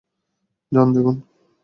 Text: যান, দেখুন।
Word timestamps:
যান, 0.71 0.87
দেখুন। 0.95 1.15